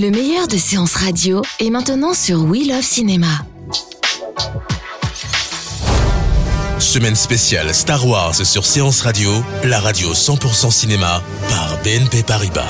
[0.00, 3.44] Le meilleur de séances radio est maintenant sur We Love Cinéma.
[6.78, 9.30] Semaine spéciale Star Wars sur Séance Radio,
[9.62, 12.64] la radio 100% cinéma par BNP Paribas.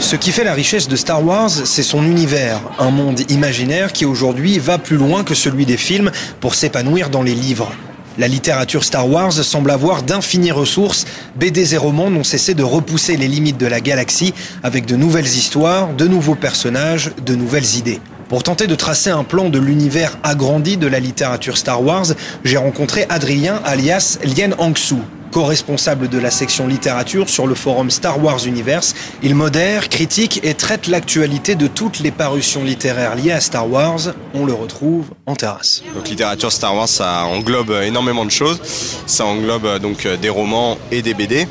[0.00, 4.04] Ce qui fait la richesse de Star Wars, c'est son univers, un monde imaginaire qui
[4.04, 6.10] aujourd'hui va plus loin que celui des films
[6.40, 7.72] pour s'épanouir dans les livres.
[8.18, 11.06] La littérature Star Wars semble avoir d'infinies ressources.
[11.36, 15.26] BD et romans n'ont cessé de repousser les limites de la galaxie avec de nouvelles
[15.26, 18.00] histoires, de nouveaux personnages, de nouvelles idées.
[18.28, 22.06] Pour tenter de tracer un plan de l'univers agrandi de la littérature Star Wars,
[22.44, 24.96] j'ai rencontré Adrien alias Lien Hangsu,
[25.30, 28.94] co-responsable de la section littérature sur le forum Star Wars Universe.
[29.22, 34.00] Il modère, critique et traite l'actualité de toutes les parutions littéraires liées à Star Wars.
[34.34, 35.82] On le retrouve en terrasse.
[36.04, 38.60] Littérature Star Wars, ça englobe énormément de choses.
[39.06, 41.46] Ça englobe donc des romans et des BD.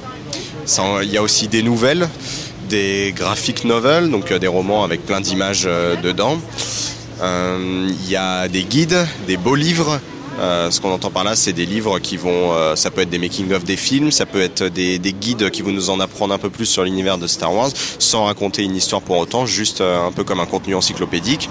[1.04, 2.08] il y a aussi des nouvelles
[2.70, 6.40] des graphic novels, donc euh, des romans avec plein d'images euh, dedans.
[7.22, 10.00] Euh, il y a des guides, des beaux livres,
[10.40, 13.64] ce qu'on entend par là, c'est des livres qui vont, ça peut être des making-of
[13.64, 16.66] des films, ça peut être des, guides qui vont nous en apprendre un peu plus
[16.66, 20.40] sur l'univers de Star Wars, sans raconter une histoire pour autant, juste un peu comme
[20.40, 21.50] un contenu encyclopédique.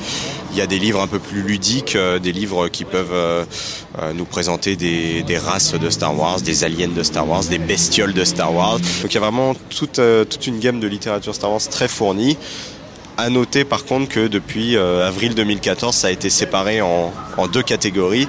[0.53, 3.45] Il y a des livres un peu plus ludiques, euh, des livres qui peuvent euh,
[4.01, 8.15] euh, nous présenter des, races de Star Wars, des aliens de Star Wars, des bestioles
[8.15, 8.79] de Star Wars.
[8.79, 12.37] Donc il y a vraiment toute une gamme de littérature Star Wars très fournie.
[13.19, 17.13] À noter par contre que depuis avril 2014, ça a été séparé en,
[17.53, 18.29] deux catégories.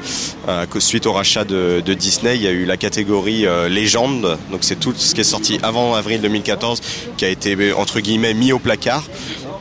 [0.72, 4.62] que suite au rachat de, de, Disney, il y a eu la catégorie légende, donc
[4.62, 6.82] c'est tout ce qui est sorti avant avril 2014
[7.18, 9.04] qui a été entre guillemets mis au placard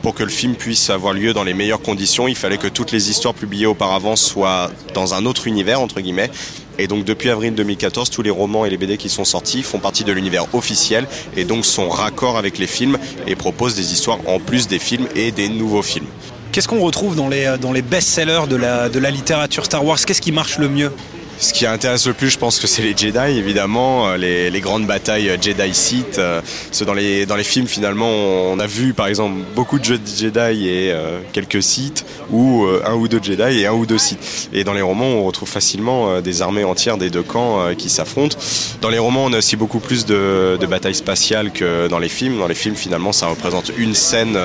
[0.01, 2.91] pour que le film puisse avoir lieu dans les meilleures conditions, il fallait que toutes
[2.91, 6.31] les histoires publiées auparavant soient dans un autre univers, entre guillemets.
[6.79, 9.79] Et donc depuis avril 2014, tous les romans et les BD qui sont sortis font
[9.79, 12.97] partie de l'univers officiel et donc sont raccords avec les films
[13.27, 16.07] et proposent des histoires en plus des films et des nouveaux films.
[16.53, 19.99] Qu'est-ce qu'on retrouve dans les, les best-sellers de la, de la littérature Star Wars?
[19.99, 20.91] Qu'est-ce qui marche le mieux?
[21.39, 24.59] Ce qui intéresse le plus, je pense que c'est les Jedi, évidemment, euh, les, les
[24.59, 26.17] grandes batailles Jedi-Sith.
[26.19, 26.41] Euh,
[26.85, 30.91] dans les, dans les films, finalement, on a vu, par exemple, beaucoup de Jedi et
[30.91, 34.49] euh, quelques Sith, ou un ou deux Jedi et un ou deux Sith.
[34.51, 38.37] Et dans les romans, on retrouve facilement des armées entières des deux camps qui s'affrontent.
[38.81, 42.09] Dans les romans, on a aussi beaucoup plus de, de, batailles spatiales que dans les
[42.09, 42.37] films.
[42.37, 44.37] Dans les films, finalement, ça représente une scène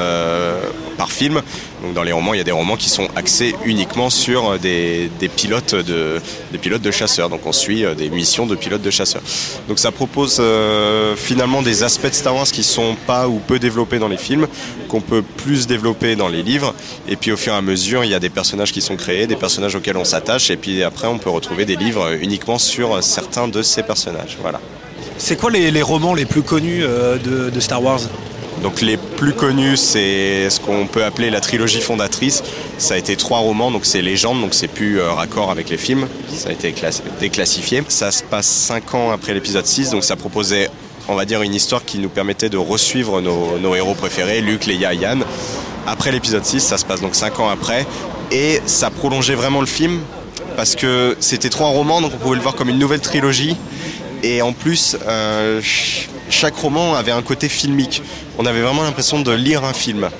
[0.96, 1.42] par film.
[1.84, 5.10] Donc dans les romans, il y a des romans qui sont axés uniquement sur des,
[5.20, 6.20] des pilotes de,
[6.90, 7.28] chasseurs.
[7.28, 9.20] Donc on suit euh, des missions de pilotes de chasseurs.
[9.68, 13.58] Donc ça propose euh, finalement des aspects de Star Wars qui sont pas ou peu
[13.58, 14.46] développés dans les films,
[14.88, 16.74] qu'on peut plus développer dans les livres.
[17.06, 19.26] Et puis au fur et à mesure, il y a des personnages qui sont créés,
[19.26, 20.50] des personnages auxquels on s'attache.
[20.50, 24.38] Et puis après, on peut retrouver des livres uniquement sur certains de ces personnages.
[24.40, 24.60] Voilà.
[25.18, 28.00] C'est quoi les, romans les plus connus euh, de Star Wars?
[28.64, 32.42] Donc les plus connus, c'est ce qu'on peut appeler la trilogie fondatrice.
[32.78, 35.76] Ça a été trois romans, donc c'est Légende, donc c'est plus euh, raccord avec les
[35.76, 36.08] films.
[36.34, 36.74] Ça a été
[37.20, 37.82] déclassifié.
[37.88, 40.70] Ça se passe cinq ans après l'épisode 6, donc ça proposait,
[41.08, 44.94] on va dire, une histoire qui nous permettait de resuivre nos, héros préférés, Luke, Leia,
[44.94, 45.26] Yann.
[45.86, 47.84] Après l'épisode 6, ça se passe donc cinq ans après.
[48.32, 50.00] Et ça prolongeait vraiment le film,
[50.56, 53.58] parce que c'était trois romans, donc on pouvait le voir comme une nouvelle trilogie.
[54.22, 55.60] Et en plus, euh,
[56.30, 58.02] chaque roman avait un côté filmique.
[58.38, 60.10] On avait vraiment l'impression de lire un film.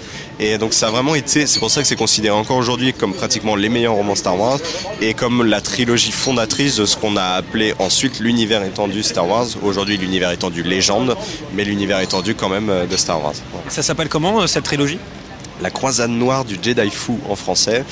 [0.41, 3.15] Et donc ça a vraiment été, c'est pour ça que c'est considéré encore aujourd'hui comme
[3.15, 4.59] pratiquement les meilleurs romans Star Wars
[5.01, 9.47] et comme la trilogie fondatrice de ce qu'on a appelé ensuite l'univers étendu Star Wars.
[9.63, 11.17] Aujourd'hui l'univers étendu légende,
[11.55, 13.35] mais l'univers étendu quand même euh, de Star Wars.
[13.69, 14.99] Ça s'appelle comment euh, cette trilogie?
[15.63, 17.85] La croisade noire du Jedi fou en français.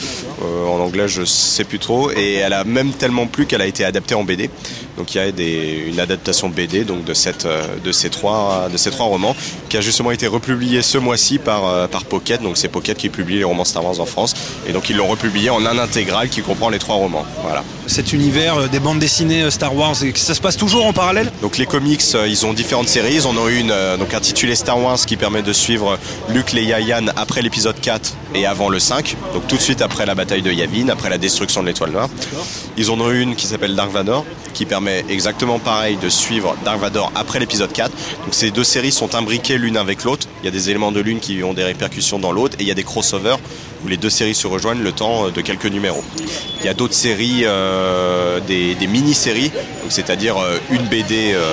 [0.42, 2.10] Euh, en anglais, je sais plus trop.
[2.10, 4.50] Et elle a même tellement plu qu'elle a été adaptée en BD.
[4.96, 5.28] Donc il y a
[5.88, 7.12] une adaptation BD donc de,
[7.46, 9.34] euh, de, ces trois, de ces trois romans
[9.68, 12.42] qui a justement été republié ce mois-ci par, euh, par Pocket.
[12.42, 14.34] Donc c'est Pocket qui publie les romans Star Wars en France.
[14.66, 17.24] Et donc ils l'ont republié en un intégral qui comprend les trois romans.
[17.42, 17.64] Voilà.
[17.87, 21.32] Cet univers euh, des bandes dessinées euh, Star Wars Ça se passe toujours en parallèle
[21.43, 23.14] Donc les comics, euh, ils ont différentes séries.
[23.14, 25.99] Ils en ont une donc intitulée Star Wars qui permet de suivre
[26.29, 29.17] Luke, Leia, Yann après l'épisode 4 et avant le 5.
[29.34, 32.08] Donc tout de suite après la bataille de Yavin, après la destruction de l'étoile noire.
[32.76, 36.79] Ils en ont une qui s'appelle Dark Vador qui permet exactement pareil de suivre Dark
[36.81, 37.90] Vador après l'épisode 4.
[38.25, 40.26] Donc ces deux séries sont imbriquées l'une avec l'autre.
[40.43, 42.69] Il y a des éléments de l'une qui ont des répercussions dans l'autre et il
[42.69, 43.38] y a des crossovers
[43.84, 46.05] où les deux séries se rejoignent le temps de quelques numéros.
[46.61, 49.50] Il y a d'autres séries, euh, des, mini-séries,
[49.88, 51.50] c'est-à-dire euh, une BD, euh,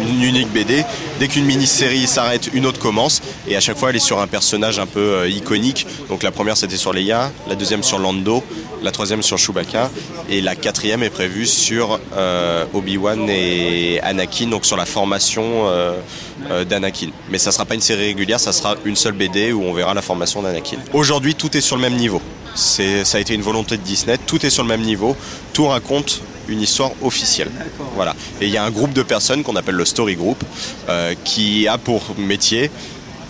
[0.00, 0.84] une unique BD.
[1.18, 4.26] Dès qu'une mini-série s'arrête, une autre commence, et à chaque fois elle est sur un
[4.26, 5.86] personnage un peu iconique.
[6.08, 8.42] Donc la première c'était sur Leia, la deuxième sur Lando,
[8.82, 9.90] la troisième sur Chewbacca,
[10.28, 12.00] et la quatrième est prévue sur
[12.74, 15.66] Obi-Wan et Anakin, donc sur la formation
[16.68, 17.08] d'Anakin.
[17.30, 19.94] Mais ça sera pas une série régulière, ça sera une seule BD où on verra
[19.94, 20.78] la formation d'Anakin.
[20.92, 22.20] Aujourd'hui tout est sur le même niveau.
[22.54, 22.82] Ça
[23.14, 25.16] a été une volonté de Disney, tout est sur le même niveau,
[25.52, 27.50] tout raconte une histoire officielle.
[27.94, 28.14] Voilà.
[28.40, 30.42] Et il y a un groupe de personnes qu'on appelle le Story Group
[30.88, 32.70] euh, qui a pour métier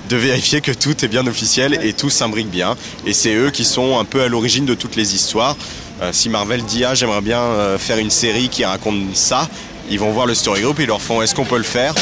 [0.09, 2.77] de vérifier que tout est bien officiel et tout s'imbrique bien.
[3.07, 5.57] Et c'est eux qui sont un peu à l'origine de toutes les histoires.
[6.03, 9.49] Euh, si Marvel dit ah j'aimerais bien euh, faire une série qui raconte ça,
[9.91, 11.95] ils vont voir le Story Group et ils leur font est-ce qu'on peut le faire?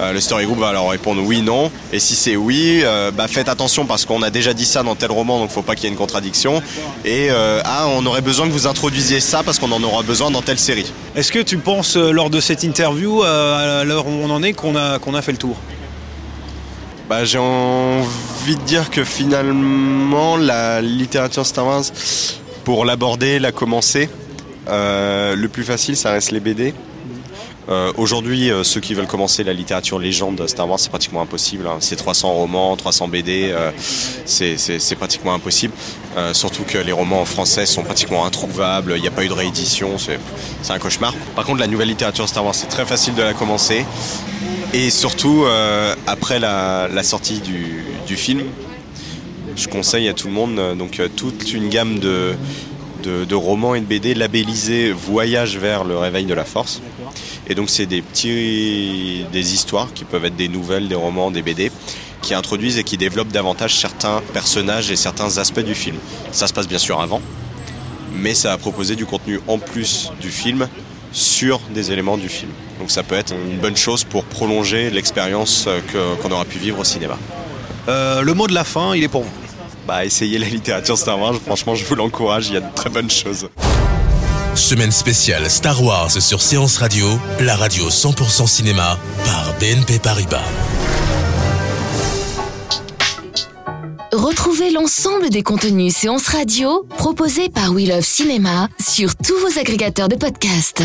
[0.00, 1.70] Euh, le story group va leur répondre oui, non.
[1.92, 4.94] Et si c'est oui, euh, bah faites attention parce qu'on a déjà dit ça dans
[4.94, 6.62] tel roman, donc faut pas qu'il y ait une contradiction.
[7.04, 10.30] Et euh, ah, on aurait besoin que vous introduisiez ça parce qu'on en aura besoin
[10.30, 10.90] dans telle série.
[11.14, 14.74] Est-ce que tu penses lors de cette interview, à l'heure où on en est, qu'on
[14.74, 15.56] a, qu'on a fait le tour?
[17.08, 21.84] Bah, j'ai envie de dire que finalement la littérature Star Wars,
[22.64, 24.08] pour l'aborder, la commencer,
[24.66, 26.72] le plus facile ça reste les BD.
[27.70, 31.68] Euh, aujourd'hui, euh, ceux qui veulent commencer la littérature légende Star Wars, c'est pratiquement impossible.
[31.68, 31.76] Hein.
[31.78, 33.70] C'est 300 romans, 300 BD, euh,
[34.24, 35.72] c'est pratiquement impossible.
[36.32, 39.32] surtout que les romans en français sont pratiquement introuvables, il n'y a pas eu de
[39.32, 40.18] réédition, c'est
[40.72, 41.14] un cauchemar.
[41.36, 43.86] Par contre, la nouvelle littérature Star Wars, c'est très facile de la commencer.
[44.74, 45.44] Et surtout,
[46.06, 48.42] après la, sortie du, du, film,
[49.56, 52.34] je conseille à tout le monde donc toute une gamme de,
[53.00, 56.80] de, romans et de BD labellisés Voyage vers le réveil de la force.
[57.48, 61.42] Et donc c'est des petits des histoires qui peuvent être des nouvelles, des romans, des
[61.42, 61.70] BD
[62.22, 65.96] qui introduisent et qui développent davantage certains personnages et certains aspects du film.
[66.32, 67.22] Ça se passe bien sûr avant,
[68.14, 70.68] mais ça a proposé du contenu en plus du film
[71.12, 72.50] sur des éléments du film.
[72.78, 76.84] Donc ça peut être une bonne chose pour prolonger l'expérience qu'on aura pu vivre au
[76.84, 77.18] cinéma.
[77.88, 79.39] Euh, le mot de la fin, il est pour vous.
[79.90, 82.88] Bah, essayez la littérature Star Wars, franchement je vous l'encourage, il y a de très
[82.88, 83.48] bonnes choses.
[84.54, 87.08] Semaine spéciale Star Wars sur Séance Radio,
[87.40, 90.44] la radio 100% cinéma par BNP Paribas.
[94.12, 100.08] Retrouvez l'ensemble des contenus Séance Radio proposés par We Love Cinéma sur tous vos agrégateurs
[100.08, 100.84] de podcasts.